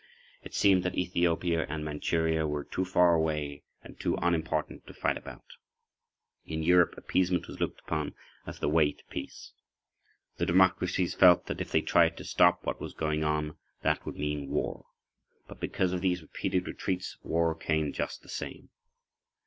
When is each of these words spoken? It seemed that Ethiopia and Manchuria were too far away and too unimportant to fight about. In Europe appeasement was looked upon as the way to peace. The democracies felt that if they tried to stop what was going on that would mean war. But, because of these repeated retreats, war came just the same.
It 0.41 0.55
seemed 0.55 0.81
that 0.81 0.95
Ethiopia 0.97 1.67
and 1.69 1.85
Manchuria 1.85 2.47
were 2.47 2.63
too 2.63 2.83
far 2.83 3.13
away 3.13 3.61
and 3.83 3.99
too 3.99 4.15
unimportant 4.15 4.87
to 4.87 4.95
fight 4.95 5.15
about. 5.15 5.45
In 6.43 6.63
Europe 6.63 6.95
appeasement 6.97 7.47
was 7.47 7.59
looked 7.59 7.81
upon 7.81 8.15
as 8.47 8.57
the 8.57 8.67
way 8.67 8.93
to 8.93 9.03
peace. 9.11 9.51
The 10.37 10.47
democracies 10.47 11.13
felt 11.13 11.45
that 11.45 11.61
if 11.61 11.71
they 11.71 11.83
tried 11.83 12.17
to 12.17 12.23
stop 12.23 12.65
what 12.65 12.81
was 12.81 12.95
going 12.95 13.23
on 13.23 13.57
that 13.83 14.03
would 14.03 14.15
mean 14.15 14.49
war. 14.49 14.87
But, 15.47 15.59
because 15.59 15.93
of 15.93 16.01
these 16.01 16.23
repeated 16.23 16.65
retreats, 16.67 17.19
war 17.21 17.53
came 17.53 17.93
just 17.93 18.23
the 18.23 18.29
same. 18.29 18.69